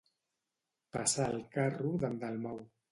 Passar 0.97 1.29
el 1.35 1.39
carro 1.59 1.95
d'en 2.05 2.21
Dalmau. 2.27 2.63